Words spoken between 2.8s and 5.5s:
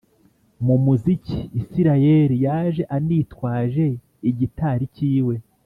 anitwaje igitari cyiwe